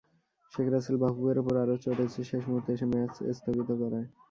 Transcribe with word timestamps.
শেখ 0.53 0.67
রাসেল 0.69 0.95
বাফুফের 1.01 1.37
ওপর 1.41 1.55
আরও 1.63 1.75
চটেছে 1.83 2.21
শেষ 2.29 2.43
মুহূর্তে 2.49 2.69
এসে 2.75 2.85
ম্যাচ 2.91 3.13
স্থগিত 3.37 3.69
করায়। 3.81 4.07